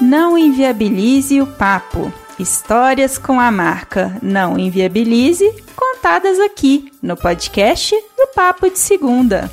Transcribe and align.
Não 0.00 0.38
inviabilize 0.38 1.40
o 1.40 1.46
papo. 1.46 2.12
Histórias 2.38 3.18
com 3.18 3.40
a 3.40 3.50
marca 3.50 4.16
Não 4.22 4.56
Inviabilize, 4.56 5.44
contadas 5.74 6.38
aqui 6.38 6.92
no 7.02 7.16
podcast 7.16 7.96
do 8.16 8.28
Papo 8.32 8.70
de 8.70 8.78
Segunda. 8.78 9.50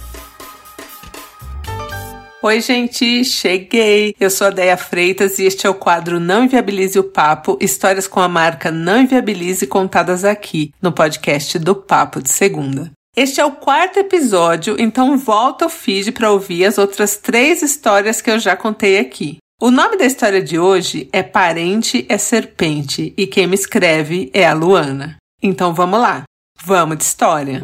Oi, 2.43 2.61
gente, 2.61 3.25
cheguei! 3.25 4.13
Eu 4.19 4.29
sou 4.29 4.45
a 4.45 4.49
Deia 4.51 4.77
Freitas 4.77 5.39
e 5.39 5.45
este 5.45 5.65
é 5.65 5.69
o 5.69 5.73
quadro 5.73 6.19
Não 6.19 6.43
Inviabilize 6.43 6.99
o 6.99 7.03
Papo, 7.03 7.57
histórias 7.59 8.07
com 8.07 8.19
a 8.19 8.29
marca 8.29 8.69
Não 8.69 9.01
Inviabilize 9.01 9.65
contadas 9.65 10.23
aqui 10.23 10.71
no 10.79 10.91
podcast 10.91 11.57
do 11.57 11.73
Papo 11.73 12.21
de 12.21 12.29
Segunda. 12.29 12.91
Este 13.17 13.41
é 13.41 13.45
o 13.45 13.53
quarto 13.53 13.97
episódio, 13.97 14.75
então 14.77 15.17
volta 15.17 15.65
ao 15.65 15.71
feed 15.71 16.11
para 16.11 16.29
ouvir 16.29 16.65
as 16.65 16.77
outras 16.77 17.17
três 17.17 17.63
histórias 17.63 18.21
que 18.21 18.29
eu 18.29 18.37
já 18.37 18.55
contei 18.55 18.99
aqui. 18.99 19.39
O 19.65 19.71
nome 19.71 19.97
da 19.97 20.05
história 20.05 20.43
de 20.43 20.59
hoje 20.59 21.09
é 21.11 21.23
Parente 21.23 22.05
é 22.07 22.19
Serpente 22.19 23.15
e 23.17 23.25
quem 23.25 23.47
me 23.47 23.55
escreve 23.55 24.29
é 24.31 24.45
a 24.45 24.53
Luana. 24.53 25.17
Então 25.41 25.73
vamos 25.73 25.99
lá, 25.99 26.21
vamos 26.63 26.97
de 26.97 27.03
história. 27.03 27.63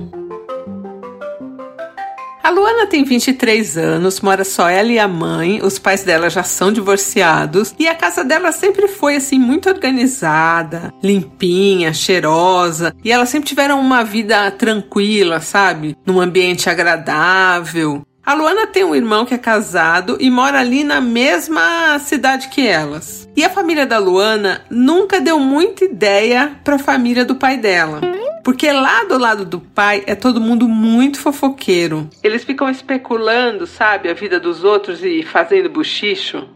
A 2.44 2.50
Luana 2.50 2.88
tem 2.88 3.04
23 3.04 3.78
anos, 3.78 4.20
mora 4.20 4.44
só 4.44 4.68
ela 4.68 4.92
e 4.92 4.98
a 4.98 5.08
mãe, 5.08 5.62
os 5.62 5.78
pais 5.78 6.04
dela 6.04 6.28
já 6.28 6.42
são 6.42 6.74
divorciados 6.74 7.76
e 7.78 7.88
a 7.88 7.94
casa 7.94 8.24
dela 8.24 8.52
sempre 8.52 8.88
foi 8.88 9.18
assim 9.18 9.38
muito 9.38 9.70
organizada, 9.70 10.92
limpinha, 11.04 11.94
cheirosa 11.94 12.96
e 13.04 13.12
elas 13.12 13.30
sempre 13.30 13.50
tiveram 13.50 13.80
uma 13.80 14.04
vida 14.04 14.50
tranquila, 14.50 15.40
sabe? 15.40 15.96
Num 16.04 16.20
ambiente 16.20 16.68
agradável. 16.68 18.02
A 18.32 18.34
Luana 18.34 18.66
tem 18.66 18.86
um 18.86 18.96
irmão 18.96 19.26
que 19.26 19.34
é 19.34 19.38
casado 19.38 20.16
e 20.18 20.30
mora 20.30 20.58
ali 20.58 20.86
na 20.86 21.02
mesma 21.02 22.00
cidade 22.00 22.48
que 22.48 22.66
elas. 22.66 23.28
E 23.36 23.44
a 23.44 23.50
família 23.50 23.86
da 23.86 23.98
Luana 23.98 24.62
nunca 24.70 25.20
deu 25.20 25.38
muita 25.38 25.84
ideia 25.84 26.58
para 26.64 26.76
a 26.76 26.80
família 26.80 27.26
do 27.26 27.36
pai 27.36 27.58
dela. 27.58 28.00
Porque 28.42 28.72
lá 28.72 29.04
do 29.04 29.18
lado 29.18 29.44
do 29.44 29.60
pai 29.60 30.04
é 30.08 30.16
todo 30.16 30.40
mundo 30.40 30.66
muito 30.66 31.20
fofoqueiro. 31.20 32.10
Eles 32.24 32.46
ficam 32.46 32.70
especulando, 32.70 33.68
sabe, 33.68 34.10
a 34.10 34.14
vida 34.14 34.40
dos 34.40 34.64
outros 34.64 35.04
e 35.04 35.24
fazendo 35.24 35.70
buchicho. 35.70 36.48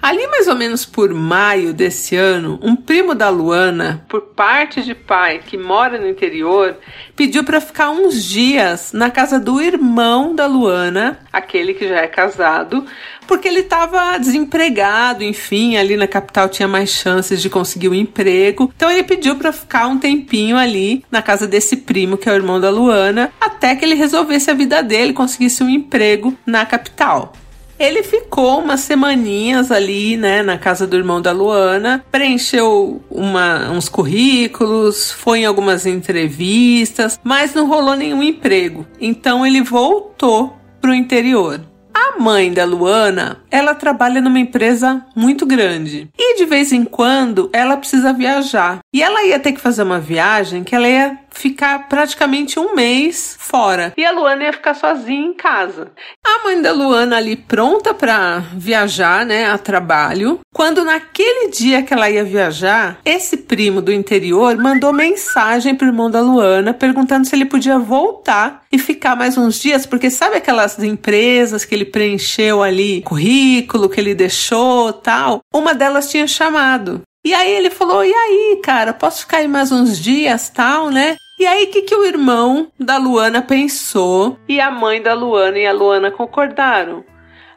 Ali, 0.00 0.26
mais 0.28 0.46
ou 0.46 0.54
menos 0.54 0.84
por 0.84 1.12
maio 1.12 1.74
desse 1.74 2.14
ano, 2.14 2.58
um 2.62 2.76
primo 2.76 3.16
da 3.16 3.28
Luana, 3.28 4.04
por 4.08 4.20
parte 4.20 4.80
de 4.82 4.94
pai 4.94 5.40
que 5.44 5.58
mora 5.58 5.98
no 5.98 6.08
interior, 6.08 6.76
pediu 7.16 7.42
para 7.42 7.60
ficar 7.60 7.90
uns 7.90 8.24
dias 8.24 8.92
na 8.92 9.10
casa 9.10 9.40
do 9.40 9.60
irmão 9.60 10.36
da 10.36 10.46
Luana, 10.46 11.18
aquele 11.32 11.74
que 11.74 11.88
já 11.88 11.96
é 11.96 12.06
casado, 12.06 12.86
porque 13.26 13.48
ele 13.48 13.60
estava 13.60 14.16
desempregado, 14.18 15.24
enfim, 15.24 15.76
ali 15.76 15.96
na 15.96 16.06
capital 16.06 16.48
tinha 16.48 16.68
mais 16.68 16.90
chances 16.90 17.42
de 17.42 17.50
conseguir 17.50 17.88
um 17.88 17.94
emprego. 17.94 18.72
Então 18.76 18.90
ele 18.90 19.02
pediu 19.02 19.34
para 19.34 19.52
ficar 19.52 19.88
um 19.88 19.98
tempinho 19.98 20.56
ali 20.56 21.04
na 21.10 21.20
casa 21.20 21.46
desse 21.46 21.76
primo, 21.76 22.16
que 22.16 22.28
é 22.28 22.32
o 22.32 22.36
irmão 22.36 22.60
da 22.60 22.70
Luana, 22.70 23.32
até 23.40 23.74
que 23.74 23.84
ele 23.84 23.94
resolvesse 23.96 24.48
a 24.48 24.54
vida 24.54 24.80
dele, 24.80 25.12
conseguisse 25.12 25.62
um 25.62 25.68
emprego 25.68 26.38
na 26.46 26.64
capital. 26.64 27.32
Ele 27.78 28.02
ficou 28.02 28.60
umas 28.60 28.80
semaninhas 28.80 29.70
ali, 29.70 30.16
né, 30.16 30.42
na 30.42 30.58
casa 30.58 30.86
do 30.86 30.96
irmão 30.96 31.22
da 31.22 31.30
Luana, 31.30 32.04
preencheu 32.10 33.00
uma, 33.08 33.70
uns 33.70 33.88
currículos, 33.88 35.12
foi 35.12 35.40
em 35.40 35.46
algumas 35.46 35.86
entrevistas, 35.86 37.20
mas 37.22 37.54
não 37.54 37.68
rolou 37.68 37.94
nenhum 37.94 38.22
emprego. 38.22 38.86
Então 39.00 39.46
ele 39.46 39.62
voltou 39.62 40.56
pro 40.80 40.94
interior. 40.94 41.60
A 41.94 42.20
mãe 42.20 42.52
da 42.52 42.64
Luana, 42.64 43.38
ela 43.50 43.74
trabalha 43.74 44.20
numa 44.20 44.38
empresa 44.38 45.04
muito 45.16 45.44
grande 45.44 46.08
e 46.16 46.36
de 46.36 46.44
vez 46.44 46.72
em 46.72 46.84
quando 46.84 47.50
ela 47.52 47.76
precisa 47.76 48.12
viajar. 48.12 48.78
E 48.94 49.02
ela 49.02 49.24
ia 49.24 49.38
ter 49.38 49.52
que 49.52 49.60
fazer 49.60 49.82
uma 49.82 49.98
viagem 49.98 50.62
que 50.62 50.74
ela 50.74 50.88
ia 50.88 51.18
ficar 51.38 51.88
praticamente 51.88 52.58
um 52.58 52.74
mês 52.74 53.36
fora. 53.38 53.94
E 53.96 54.04
a 54.04 54.10
Luana 54.10 54.44
ia 54.44 54.52
ficar 54.52 54.74
sozinha 54.74 55.26
em 55.26 55.34
casa. 55.34 55.92
A 56.26 56.44
mãe 56.44 56.60
da 56.60 56.72
Luana 56.72 57.16
ali 57.16 57.36
pronta 57.36 57.94
para 57.94 58.40
viajar, 58.54 59.24
né, 59.24 59.48
a 59.48 59.56
trabalho. 59.56 60.40
Quando 60.52 60.84
naquele 60.84 61.50
dia 61.50 61.82
que 61.82 61.94
ela 61.94 62.10
ia 62.10 62.24
viajar, 62.24 62.98
esse 63.04 63.36
primo 63.36 63.80
do 63.80 63.92
interior 63.92 64.56
mandou 64.56 64.92
mensagem 64.92 65.74
pro 65.74 65.86
irmão 65.86 66.10
da 66.10 66.20
Luana 66.20 66.74
perguntando 66.74 67.26
se 67.26 67.36
ele 67.36 67.44
podia 67.44 67.78
voltar 67.78 68.64
e 68.72 68.78
ficar 68.78 69.14
mais 69.14 69.38
uns 69.38 69.60
dias, 69.60 69.86
porque 69.86 70.10
sabe 70.10 70.36
aquelas 70.36 70.78
empresas 70.82 71.64
que 71.64 71.74
ele 71.74 71.84
preencheu 71.84 72.62
ali, 72.62 73.02
currículo 73.02 73.88
que 73.88 74.00
ele 74.00 74.14
deixou, 74.14 74.92
tal? 74.92 75.40
Uma 75.54 75.74
delas 75.74 76.10
tinha 76.10 76.26
chamado. 76.26 77.02
E 77.24 77.34
aí 77.34 77.52
ele 77.52 77.70
falou: 77.70 78.04
"E 78.04 78.12
aí, 78.12 78.60
cara, 78.62 78.92
posso 78.92 79.20
ficar 79.20 79.38
aí 79.38 79.48
mais 79.48 79.70
uns 79.70 79.98
dias, 79.98 80.48
tal, 80.48 80.90
né?" 80.90 81.16
E 81.38 81.46
aí, 81.46 81.66
o 81.66 81.70
que, 81.70 81.82
que 81.82 81.94
o 81.94 82.04
irmão 82.04 82.72
da 82.76 82.96
Luana 82.96 83.40
pensou 83.40 84.36
e 84.48 84.60
a 84.60 84.72
mãe 84.72 85.00
da 85.00 85.14
Luana 85.14 85.56
e 85.56 85.66
a 85.66 85.72
Luana 85.72 86.10
concordaram? 86.10 87.04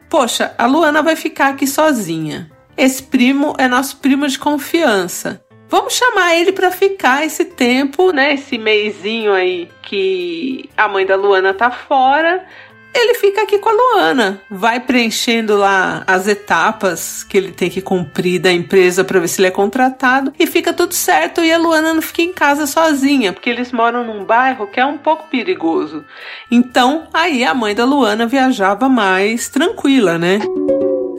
Poxa, 0.07 0.53
a 0.55 0.67
Luana 0.67 1.01
vai 1.01 1.15
ficar 1.15 1.47
aqui 1.47 1.65
sozinha. 1.65 2.51
Esse 2.77 3.01
primo 3.01 3.55
é 3.57 3.67
nosso 3.67 3.97
primo 3.97 4.27
de 4.27 4.37
confiança. 4.37 5.43
Vamos 5.67 5.93
chamar 5.93 6.35
ele 6.35 6.51
para 6.51 6.69
ficar 6.69 7.25
esse 7.25 7.43
tempo, 7.45 8.11
né? 8.11 8.35
Esse 8.35 8.57
meizinho 8.57 9.33
aí 9.33 9.67
que 9.81 10.69
a 10.77 10.87
mãe 10.87 11.05
da 11.05 11.15
Luana 11.15 11.53
tá 11.53 11.71
fora 11.71 12.45
ele 12.94 13.16
fica 13.16 13.41
aqui 13.44 13.57
com 13.57 13.69
a 13.69 13.72
Luana, 13.72 14.41
vai 14.50 14.79
preenchendo 14.79 15.57
lá 15.57 16.03
as 16.06 16.28
etapas 16.28 17.24
que 17.24 17.38
ele 17.38 17.52
tem 17.52 17.69
que 17.69 17.81
cumprir 17.81 18.40
da 18.40 18.52
empresa 18.52 19.03
para 19.03 19.19
ver 19.19 19.28
se 19.28 19.40
ele 19.40 19.47
é 19.47 19.52
contratado 19.52 20.34
e 20.38 20.46
fica 20.46 20.74
tudo 20.74 20.94
certo 20.94 21.41
e 21.41 21.52
a 21.52 21.57
Luana 21.57 21.94
não 21.94 22.02
fica 22.02 22.22
em 22.22 22.34
casa 22.34 22.68
sozinha, 22.68 23.34
porque 23.34 23.50
eles 23.50 23.72
moram 23.72 24.06
num 24.06 24.25
bairro 24.25 24.68
que 24.68 24.79
é 24.79 24.85
um 24.85 24.97
pouco 24.97 25.28
perigoso. 25.29 26.03
Então, 26.50 27.07
aí 27.13 27.44
a 27.44 27.53
mãe 27.53 27.74
da 27.74 27.85
Luana 27.85 28.28
viajava 28.28 28.90
mais 28.90 29.50
tranquila, 29.50 30.18
né? 30.18 30.40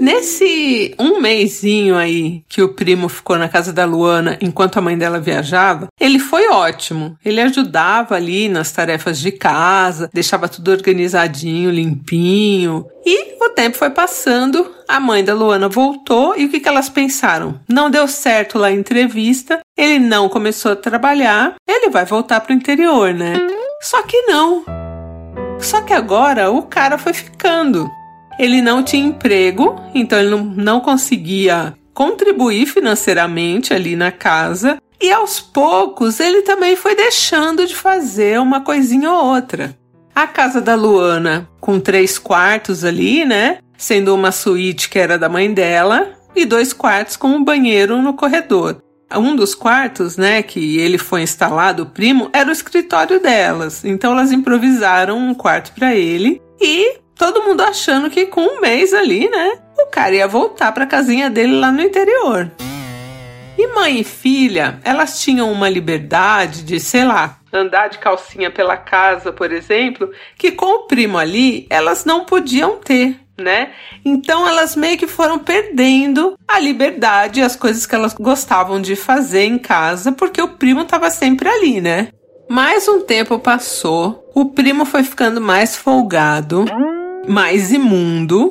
Nesse 0.03 0.97
um 0.99 1.21
mêsinho 1.21 1.97
aí 1.97 2.43
que 2.49 2.61
o 2.61 2.75
primo 2.75 3.09
ficou 3.09 3.39
na 3.39 3.49
casa 3.49 3.73
da 3.73 3.85
Luana 3.85 4.37
enquanto 4.41 4.77
a 4.77 4.81
mãe 4.81 4.99
dela 4.99 5.21
viajava, 5.21 5.87
ele 6.01 6.19
foi 6.19 6.49
ótimo. 6.49 7.17
Ele 7.25 7.41
ajudava 7.41 8.17
ali 8.17 8.49
nas 8.49 8.73
tarefas 8.73 9.21
de 9.21 9.31
casa, 9.31 10.11
deixava 10.13 10.49
tudo 10.49 10.73
organizadinho, 10.73 11.71
limpinho. 11.71 12.85
E 13.07 13.37
o 13.41 13.51
tempo 13.51 13.79
foi 13.79 13.91
passando, 13.91 14.69
a 14.89 14.99
mãe 14.99 15.23
da 15.23 15.35
Luana 15.35 15.69
voltou 15.69 16.35
e 16.37 16.47
o 16.47 16.49
que, 16.49 16.59
que 16.59 16.69
elas 16.69 16.89
pensaram? 16.89 17.61
Não 17.69 17.89
deu 17.89 18.09
certo 18.09 18.59
lá 18.59 18.67
a 18.67 18.73
entrevista, 18.73 19.61
ele 19.77 20.01
não 20.01 20.29
começou 20.29 20.73
a 20.73 20.77
trabalhar, 20.77 21.55
ele 21.65 21.91
vai 21.91 22.05
voltar 22.05 22.41
pro 22.41 22.53
interior, 22.53 23.15
né? 23.15 23.35
Só 23.81 24.03
que 24.03 24.21
não. 24.23 24.65
Só 25.61 25.81
que 25.81 25.93
agora 25.93 26.51
o 26.51 26.63
cara 26.63 26.99
foi 26.99 27.13
ficando. 27.13 27.89
Ele 28.39 28.61
não 28.63 28.83
tinha 28.83 29.07
emprego, 29.07 29.81
então 29.95 30.19
ele 30.19 30.31
não, 30.31 30.45
não 30.45 30.81
conseguia 30.81 31.75
contribuir 31.93 32.67
financeiramente 32.67 33.75
ali 33.75 33.97
na 33.97 34.11
casa. 34.11 34.79
E 35.01 35.11
aos 35.11 35.41
poucos 35.41 36.21
ele 36.21 36.43
também 36.43 36.77
foi 36.77 36.95
deixando 36.95 37.67
de 37.67 37.75
fazer 37.75 38.41
uma 38.41 38.61
coisinha 38.61 39.11
ou 39.11 39.35
outra. 39.35 39.77
A 40.15 40.27
casa 40.27 40.61
da 40.61 40.75
Luana, 40.75 41.49
com 41.61 41.81
três 41.81 42.19
quartos 42.19 42.85
ali, 42.85 43.25
né? 43.25 43.59
Sendo 43.77 44.15
uma 44.15 44.31
suíte 44.31 44.89
que 44.89 44.99
era 44.99 45.19
da 45.19 45.29
mãe 45.29 45.53
dela, 45.53 46.13
e 46.35 46.45
dois 46.45 46.73
quartos 46.73 47.17
com 47.17 47.29
um 47.29 47.45
banheiro 47.45 48.01
no 48.01 48.15
corredor. 48.15 48.83
Um 49.15 49.37
dos 49.37 49.55
quartos, 49.55 50.17
né, 50.17 50.43
que 50.43 50.79
ele 50.79 50.97
foi 50.97 51.23
instalado, 51.23 51.83
o 51.83 51.87
primo, 51.87 52.31
era 52.33 52.49
o 52.49 52.53
escritório 52.53 53.21
delas. 53.21 53.85
Então 53.85 54.13
elas 54.13 54.33
improvisaram 54.33 55.19
um 55.19 55.35
quarto 55.35 55.73
para 55.75 55.95
ele 55.95 56.41
e 56.61 57.02
todo 57.23 57.45
mundo 57.45 57.61
achando 57.61 58.11
que 58.11 58.27
com 58.27 58.41
um 58.41 58.61
mês 58.61 58.93
ali, 58.93 59.31
né, 59.31 59.53
o 59.79 59.87
cara 59.87 60.13
ia 60.13 60.27
voltar 60.27 60.73
para 60.73 60.83
a 60.83 60.89
casinha 60.89 61.31
dele 61.31 61.55
lá 61.55 61.71
no 61.71 61.81
interior. 61.81 62.51
E 63.57 63.65
mãe 63.69 64.01
e 64.01 64.03
filha, 64.03 64.81
elas 64.83 65.21
tinham 65.21 65.53
uma 65.53 65.69
liberdade 65.69 66.65
de, 66.65 66.81
sei 66.81 67.05
lá, 67.05 67.39
andar 67.53 67.87
de 67.91 67.99
calcinha 67.99 68.51
pela 68.51 68.77
casa, 68.77 69.31
por 69.31 69.53
exemplo, 69.53 70.11
que 70.37 70.51
com 70.51 70.67
o 70.67 70.87
primo 70.89 71.17
ali 71.17 71.65
elas 71.71 72.05
não 72.05 72.25
podiam 72.25 72.79
ter, 72.79 73.17
né? 73.39 73.71
Então 74.05 74.49
elas 74.49 74.75
meio 74.75 74.99
que 74.99 75.07
foram 75.07 75.39
perdendo 75.39 76.37
a 76.49 76.59
liberdade 76.59 77.39
e 77.39 77.45
as 77.45 77.55
coisas 77.55 77.87
que 77.87 77.95
elas 77.95 78.15
gostavam 78.15 78.83
de 78.83 78.97
fazer 78.97 79.45
em 79.45 79.59
casa, 79.59 80.11
porque 80.11 80.43
o 80.43 80.57
primo 80.57 80.81
estava 80.81 81.09
sempre 81.09 81.49
ali, 81.49 81.81
né? 81.81 82.09
Mais 82.49 82.89
um 82.89 83.01
tempo 83.01 83.39
passou, 83.39 84.29
o 84.35 84.47
primo 84.47 84.85
foi 84.85 85.05
ficando 85.05 85.41
mais 85.41 85.77
folgado 85.77 86.65
mais 87.29 87.73
imundo 87.73 88.51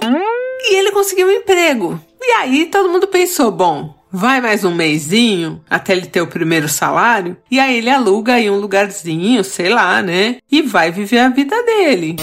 e 0.64 0.76
ele 0.76 0.92
conseguiu 0.92 1.28
um 1.28 1.32
emprego. 1.32 2.00
E 2.22 2.32
aí 2.34 2.66
todo 2.68 2.90
mundo 2.90 3.08
pensou: 3.08 3.52
bom, 3.52 3.96
vai 4.12 4.42
mais 4.42 4.64
um 4.64 4.74
mêsinho 4.74 5.62
até 5.70 5.94
ele 5.94 6.06
ter 6.06 6.22
o 6.22 6.28
primeiro 6.28 6.70
salário 6.70 7.38
e 7.50 7.60
aí 7.60 7.78
ele 7.78 7.90
aluga 7.90 8.34
aí 8.34 8.50
um 8.50 8.60
lugarzinho, 8.60 9.44
sei 9.44 9.70
lá, 9.70 10.02
né? 10.02 10.38
E 10.52 10.62
vai 10.62 10.92
viver 10.92 11.20
a 11.20 11.30
vida 11.30 11.62
dele. 11.64 12.16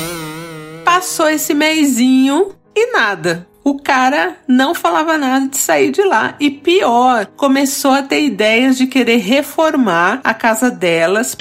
Passou 0.85 1.29
esse 1.29 1.55
mêsinho 1.55 2.55
e 2.75 2.93
nada. 2.93 3.47
o 3.65 3.79
cara 3.79 4.37
não 4.49 4.75
falava 4.75 5.19
nada 5.19 5.47
de 5.47 5.59
sair 5.59 5.91
de 5.91 6.03
lá. 6.03 6.35
E 6.41 6.51
pior, 6.51 7.27
começou 7.37 7.91
a 7.91 8.03
ter 8.03 8.23
ideias 8.23 8.79
de 8.79 8.87
querer 8.87 9.19
reformar 9.19 10.21
a 10.25 10.33
casa 10.33 10.71
delas 10.71 11.37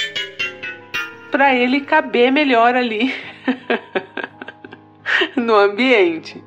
para 1.32 1.54
ele 1.56 1.82
caber 1.82 2.32
melhor 2.32 2.76
ali 2.76 3.14
no 5.36 5.56
ambiente. 5.56 6.44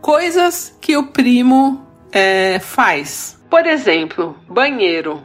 Coisas 0.00 0.76
que 0.80 0.96
o 0.96 1.08
primo 1.08 1.84
é, 2.12 2.58
faz. 2.58 3.38
Por 3.50 3.66
exemplo, 3.66 4.36
banheiro. 4.48 5.22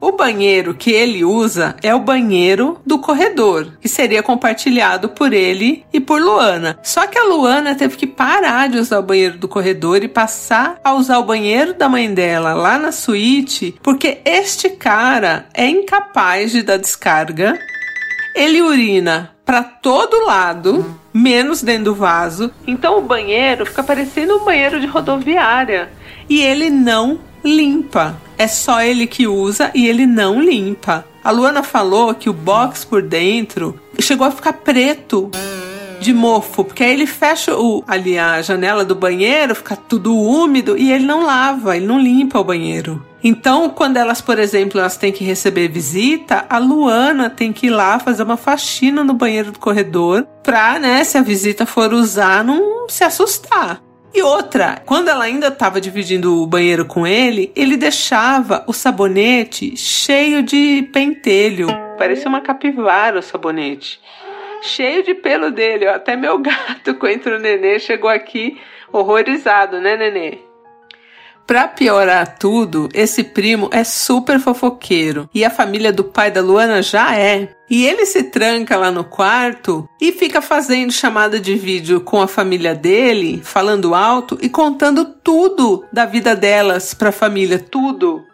O 0.00 0.12
banheiro 0.12 0.74
que 0.74 0.90
ele 0.90 1.24
usa 1.24 1.76
é 1.82 1.94
o 1.94 1.98
banheiro 1.98 2.78
do 2.84 2.98
corredor, 2.98 3.78
que 3.80 3.88
seria 3.88 4.22
compartilhado 4.22 5.08
por 5.08 5.32
ele 5.32 5.82
e 5.90 5.98
por 5.98 6.20
Luana. 6.20 6.78
Só 6.82 7.06
que 7.06 7.18
a 7.18 7.24
Luana 7.24 7.74
teve 7.74 7.96
que 7.96 8.06
parar 8.06 8.68
de 8.68 8.76
usar 8.76 8.98
o 8.98 9.02
banheiro 9.02 9.38
do 9.38 9.48
corredor 9.48 10.04
e 10.04 10.08
passar 10.08 10.78
a 10.84 10.92
usar 10.92 11.18
o 11.20 11.24
banheiro 11.24 11.72
da 11.72 11.88
mãe 11.88 12.12
dela 12.12 12.52
lá 12.52 12.78
na 12.78 12.92
suíte, 12.92 13.74
porque 13.82 14.18
este 14.26 14.68
cara 14.68 15.46
é 15.54 15.66
incapaz 15.66 16.52
de 16.52 16.62
dar 16.62 16.76
descarga. 16.76 17.58
Ele 18.34 18.60
urina 18.60 19.34
para 19.42 19.62
todo 19.62 20.26
lado, 20.26 21.00
menos 21.14 21.62
dentro 21.62 21.84
do 21.84 21.94
vaso. 21.94 22.50
Então 22.66 22.98
o 22.98 23.02
banheiro 23.02 23.64
fica 23.64 23.84
parecendo 23.84 24.36
um 24.36 24.44
banheiro 24.44 24.80
de 24.80 24.86
rodoviária 24.86 25.90
e 26.28 26.42
ele 26.42 26.68
não 26.68 27.20
limpa. 27.44 28.16
É 28.36 28.48
só 28.48 28.82
ele 28.82 29.06
que 29.06 29.28
usa 29.28 29.70
e 29.74 29.86
ele 29.86 30.06
não 30.06 30.42
limpa. 30.42 31.06
A 31.22 31.30
Luana 31.30 31.62
falou 31.62 32.14
que 32.14 32.28
o 32.28 32.32
box 32.32 32.84
por 32.84 33.00
dentro 33.00 33.80
chegou 34.00 34.26
a 34.26 34.30
ficar 34.30 34.54
preto 34.54 35.30
de 36.00 36.12
mofo, 36.12 36.64
porque 36.64 36.84
aí 36.84 36.92
ele 36.92 37.06
fecha 37.06 37.56
o, 37.56 37.84
ali 37.86 38.18
a 38.18 38.40
janela 38.42 38.84
do 38.84 38.94
banheiro, 38.94 39.54
fica 39.54 39.76
tudo 39.76 40.16
úmido 40.16 40.76
e 40.76 40.92
ele 40.92 41.04
não 41.04 41.24
lava, 41.24 41.76
ele 41.76 41.86
não 41.86 41.98
limpa 41.98 42.38
o 42.38 42.44
banheiro. 42.44 43.04
Então, 43.22 43.70
quando 43.70 43.96
elas, 43.96 44.20
por 44.20 44.38
exemplo, 44.38 44.78
elas 44.78 44.98
têm 44.98 45.10
que 45.10 45.24
receber 45.24 45.68
visita, 45.68 46.44
a 46.48 46.58
Luana 46.58 47.30
tem 47.30 47.54
que 47.54 47.68
ir 47.68 47.70
lá 47.70 47.98
fazer 47.98 48.22
uma 48.22 48.36
faxina 48.36 49.02
no 49.02 49.14
banheiro 49.14 49.50
do 49.50 49.58
corredor 49.58 50.26
pra, 50.42 50.78
né, 50.78 51.02
se 51.04 51.16
a 51.16 51.22
visita 51.22 51.64
for 51.64 51.92
usar, 51.94 52.44
não 52.44 52.86
se 52.86 53.02
assustar. 53.02 53.80
E 54.14 54.22
outra, 54.22 54.80
quando 54.86 55.08
ela 55.08 55.24
ainda 55.24 55.48
estava 55.48 55.80
dividindo 55.80 56.40
o 56.40 56.46
banheiro 56.46 56.84
com 56.84 57.04
ele, 57.04 57.50
ele 57.56 57.76
deixava 57.76 58.62
o 58.66 58.72
sabonete 58.72 59.76
cheio 59.76 60.40
de 60.40 60.88
pentelho. 60.92 61.66
Parecia 61.98 62.28
uma 62.28 62.40
capivara 62.40 63.18
o 63.18 63.22
sabonete. 63.22 64.00
Cheio 64.64 65.02
de 65.02 65.14
pelo 65.14 65.50
dele, 65.50 65.86
ó. 65.86 65.94
Até 65.94 66.16
meu 66.16 66.38
gato, 66.38 66.94
coentro 66.98 67.38
nenê, 67.38 67.78
chegou 67.78 68.08
aqui 68.08 68.58
horrorizado, 68.90 69.80
né, 69.80 69.96
nenê? 69.96 70.38
Pra 71.46 71.68
piorar 71.68 72.38
tudo, 72.38 72.88
esse 72.94 73.22
primo 73.22 73.68
é 73.70 73.84
super 73.84 74.40
fofoqueiro 74.40 75.28
e 75.34 75.44
a 75.44 75.50
família 75.50 75.92
do 75.92 76.02
pai 76.02 76.30
da 76.30 76.40
Luana 76.40 76.80
já 76.80 77.14
é. 77.14 77.50
E 77.68 77.84
ele 77.84 78.06
se 78.06 78.22
tranca 78.22 78.78
lá 78.78 78.90
no 78.90 79.04
quarto 79.04 79.86
e 80.00 80.10
fica 80.10 80.40
fazendo 80.40 80.90
chamada 80.90 81.38
de 81.38 81.54
vídeo 81.54 82.00
com 82.00 82.22
a 82.22 82.26
família 82.26 82.74
dele, 82.74 83.42
falando 83.44 83.94
alto 83.94 84.38
e 84.40 84.48
contando 84.48 85.04
tudo 85.04 85.84
da 85.92 86.06
vida 86.06 86.34
delas 86.34 86.94
pra 86.94 87.12
família, 87.12 87.58
tudo. 87.58 88.24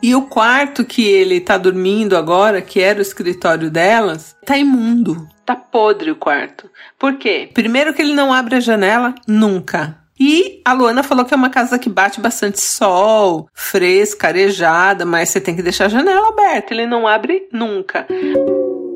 E 0.00 0.14
o 0.14 0.22
quarto 0.22 0.84
que 0.84 1.04
ele 1.04 1.40
tá 1.40 1.58
dormindo 1.58 2.16
agora, 2.16 2.62
que 2.62 2.80
era 2.80 3.00
o 3.00 3.02
escritório 3.02 3.68
delas, 3.68 4.36
tá 4.46 4.56
imundo. 4.56 5.26
Tá 5.48 5.56
podre 5.56 6.10
o 6.10 6.14
quarto. 6.14 6.68
Por 6.98 7.14
quê? 7.14 7.48
Primeiro 7.54 7.94
que 7.94 8.02
ele 8.02 8.12
não 8.12 8.34
abre 8.34 8.56
a 8.56 8.60
janela 8.60 9.14
nunca. 9.26 9.96
E 10.20 10.60
a 10.62 10.74
Luana 10.74 11.02
falou 11.02 11.24
que 11.24 11.32
é 11.32 11.36
uma 11.38 11.48
casa 11.48 11.78
que 11.78 11.88
bate 11.88 12.20
bastante 12.20 12.60
sol, 12.60 13.48
fresca, 13.54 14.28
arejada, 14.28 15.06
mas 15.06 15.30
você 15.30 15.40
tem 15.40 15.56
que 15.56 15.62
deixar 15.62 15.86
a 15.86 15.88
janela 15.88 16.28
aberta, 16.28 16.74
ele 16.74 16.86
não 16.86 17.08
abre 17.08 17.48
nunca. 17.50 18.06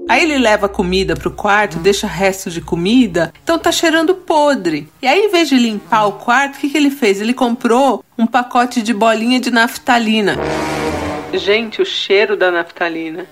Aí 0.07 0.25
ele 0.25 0.37
leva 0.37 0.69
comida 0.69 1.17
pro 1.17 1.31
quarto, 1.31 1.79
deixa 1.79 2.07
resto 2.07 2.51
de 2.51 2.61
comida, 2.61 3.33
então 3.43 3.59
tá 3.59 3.73
cheirando 3.73 4.15
podre. 4.15 4.87
E 5.01 5.07
aí, 5.07 5.21
em 5.21 5.31
vez 5.31 5.49
de 5.49 5.57
limpar 5.57 6.05
o 6.05 6.19
quarto, 6.19 6.57
o 6.57 6.59
que, 6.59 6.69
que 6.69 6.77
ele 6.77 6.91
fez? 6.91 7.19
Ele 7.19 7.33
comprou 7.33 8.05
um 8.19 8.27
pacote 8.27 8.83
de 8.83 8.93
bolinha 8.93 9.41
de 9.41 9.51
naftalina. 9.51 10.37
Gente, 11.35 11.83
o 11.83 11.87
cheiro 11.87 12.37
da 12.37 12.51
naftalina. 12.51 13.27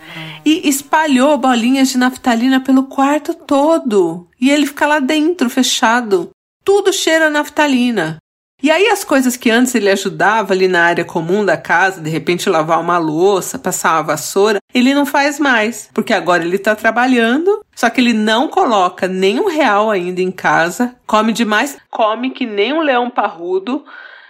E 0.44 0.68
espalhou 0.68 1.36
bolinhas 1.36 1.88
de 1.90 1.98
naftalina 1.98 2.60
pelo 2.60 2.84
quarto 2.84 3.34
todo. 3.34 4.28
E 4.40 4.50
ele 4.50 4.66
fica 4.66 4.86
lá 4.86 4.98
dentro, 4.98 5.50
fechado 5.50 6.30
tudo 6.64 6.92
cheira 6.92 7.26
a 7.26 7.30
naftalina. 7.30 8.18
E 8.62 8.70
aí 8.70 8.88
as 8.88 9.02
coisas 9.02 9.36
que 9.36 9.50
antes 9.50 9.74
ele 9.74 9.90
ajudava 9.90 10.52
ali 10.52 10.68
na 10.68 10.84
área 10.84 11.04
comum 11.04 11.44
da 11.44 11.56
casa, 11.56 12.00
de 12.00 12.10
repente 12.10 12.48
lavar 12.48 12.78
uma 12.78 12.98
louça, 12.98 13.58
passar 13.58 13.94
uma 13.94 14.02
vassoura, 14.02 14.58
ele 14.74 14.92
não 14.92 15.06
faz 15.06 15.40
mais, 15.40 15.90
porque 15.94 16.12
agora 16.12 16.44
ele 16.44 16.56
está 16.56 16.76
trabalhando, 16.76 17.64
só 17.74 17.88
que 17.88 18.02
ele 18.02 18.12
não 18.12 18.48
coloca 18.48 19.08
nem 19.08 19.40
um 19.40 19.48
real 19.48 19.90
ainda 19.90 20.20
em 20.20 20.30
casa, 20.30 20.94
come 21.06 21.32
demais, 21.32 21.78
come 21.90 22.30
que 22.30 22.44
nem 22.44 22.72
um 22.72 22.82
leão 22.82 23.08
parrudo 23.08 23.82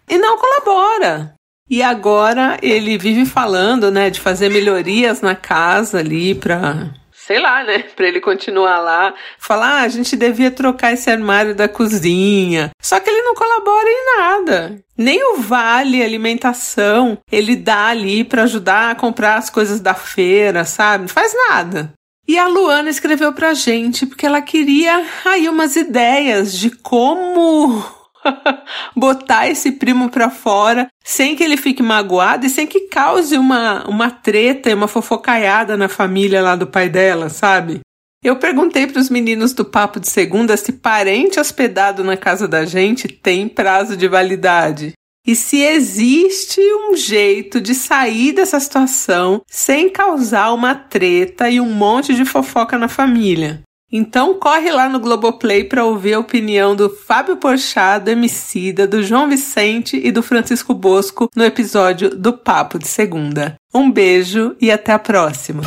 e 0.08 0.16
não 0.16 0.38
colabora. 0.38 1.34
E 1.70 1.82
agora 1.84 2.58
ele 2.60 2.98
vive 2.98 3.24
falando, 3.24 3.92
né, 3.92 4.10
de 4.10 4.20
fazer 4.20 4.50
melhorias 4.50 5.20
na 5.20 5.36
casa 5.36 6.00
ali 6.00 6.34
para 6.34 6.90
sei 7.30 7.38
lá, 7.38 7.62
né? 7.62 7.84
Pra 7.94 8.08
ele 8.08 8.20
continuar 8.20 8.80
lá. 8.80 9.14
Falar, 9.38 9.74
ah, 9.74 9.82
a 9.82 9.88
gente 9.88 10.16
devia 10.16 10.50
trocar 10.50 10.92
esse 10.92 11.08
armário 11.08 11.54
da 11.54 11.68
cozinha. 11.68 12.70
Só 12.82 12.98
que 12.98 13.08
ele 13.08 13.22
não 13.22 13.36
colabora 13.36 13.88
em 13.88 14.16
nada. 14.18 14.80
Nem 14.98 15.22
o 15.32 15.36
vale 15.36 16.02
alimentação 16.02 17.18
ele 17.30 17.54
dá 17.54 17.86
ali 17.86 18.24
para 18.24 18.42
ajudar 18.42 18.90
a 18.90 18.94
comprar 18.96 19.36
as 19.36 19.48
coisas 19.48 19.78
da 19.78 19.94
feira, 19.94 20.64
sabe? 20.64 21.02
Não 21.02 21.08
faz 21.08 21.32
nada. 21.48 21.92
E 22.26 22.36
a 22.36 22.48
Luana 22.48 22.90
escreveu 22.90 23.32
pra 23.32 23.54
gente 23.54 24.06
porque 24.06 24.26
ela 24.26 24.42
queria 24.42 25.06
aí 25.24 25.48
umas 25.48 25.76
ideias 25.76 26.52
de 26.52 26.70
como 26.70 27.80
botar 28.96 29.48
esse 29.48 29.72
primo 29.72 30.10
pra 30.10 30.30
fora 30.30 30.88
sem 31.04 31.34
que 31.34 31.42
ele 31.42 31.56
fique 31.56 31.82
magoado 31.82 32.46
e 32.46 32.50
sem 32.50 32.66
que 32.66 32.88
cause 32.88 33.36
uma, 33.36 33.88
uma 33.88 34.10
treta 34.10 34.70
e 34.70 34.74
uma 34.74 34.88
fofocaiada 34.88 35.76
na 35.76 35.88
família 35.88 36.42
lá 36.42 36.56
do 36.56 36.66
pai 36.66 36.88
dela, 36.88 37.28
sabe? 37.28 37.80
Eu 38.22 38.36
perguntei 38.36 38.86
para 38.86 39.00
os 39.00 39.08
meninos 39.08 39.54
do 39.54 39.64
Papo 39.64 39.98
de 39.98 40.08
Segunda 40.08 40.56
se 40.56 40.74
parente 40.74 41.40
hospedado 41.40 42.04
na 42.04 42.16
casa 42.18 42.46
da 42.46 42.66
gente 42.66 43.08
tem 43.08 43.48
prazo 43.48 43.96
de 43.96 44.06
validade. 44.06 44.92
E 45.26 45.34
se 45.34 45.62
existe 45.62 46.60
um 46.60 46.96
jeito 46.96 47.60
de 47.60 47.74
sair 47.74 48.32
dessa 48.32 48.60
situação 48.60 49.42
sem 49.46 49.88
causar 49.88 50.52
uma 50.52 50.74
treta 50.74 51.48
e 51.48 51.60
um 51.60 51.72
monte 51.72 52.14
de 52.14 52.24
fofoca 52.24 52.76
na 52.76 52.88
família. 52.88 53.62
Então 53.92 54.34
corre 54.34 54.70
lá 54.70 54.88
no 54.88 55.00
Globoplay 55.00 55.64
para 55.64 55.84
ouvir 55.84 56.14
a 56.14 56.20
opinião 56.20 56.76
do 56.76 56.88
Fábio 56.88 57.36
Porchat, 57.36 58.04
do 58.04 58.10
Emicida, 58.10 58.86
do 58.86 59.02
João 59.02 59.28
Vicente 59.28 60.00
e 60.02 60.12
do 60.12 60.22
Francisco 60.22 60.72
Bosco 60.72 61.28
no 61.34 61.44
episódio 61.44 62.10
do 62.10 62.32
Papo 62.32 62.78
de 62.78 62.86
Segunda. 62.86 63.56
Um 63.74 63.90
beijo 63.90 64.54
e 64.60 64.70
até 64.70 64.92
a 64.92 64.98
próxima. 64.98 65.62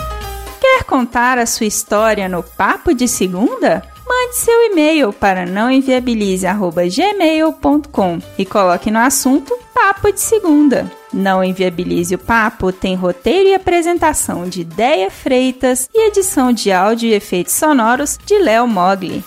Quer 0.62 0.86
contar 0.86 1.38
a 1.38 1.46
sua 1.46 1.66
história 1.66 2.30
no 2.30 2.42
Papo 2.42 2.94
de 2.94 3.06
Segunda? 3.08 3.84
Mande 4.08 4.36
seu 4.36 4.72
e-mail 4.72 5.12
para 5.12 5.46
nãoenviabilize@gmail.com 5.46 8.20
e 8.38 8.46
coloque 8.46 8.92
no 8.92 9.00
assunto 9.00 9.58
Papo 9.74 10.10
de 10.12 10.22
Segunda. 10.22 11.03
Não 11.14 11.44
Inviabilize 11.44 12.16
o 12.16 12.18
Papo 12.18 12.72
tem 12.72 12.96
roteiro 12.96 13.50
e 13.50 13.54
apresentação 13.54 14.50
de 14.50 14.62
Ideia 14.62 15.12
Freitas 15.12 15.88
e 15.94 16.08
edição 16.08 16.52
de 16.52 16.72
áudio 16.72 17.10
e 17.10 17.14
efeitos 17.14 17.54
sonoros 17.54 18.20
de 18.26 18.40
Léo 18.40 18.68
Mogli. 18.68 19.24